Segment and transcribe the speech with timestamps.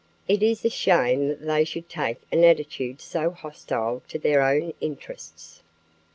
[0.27, 4.73] It is a shame that they should take an attitude so hostile to their own
[4.81, 5.61] interests."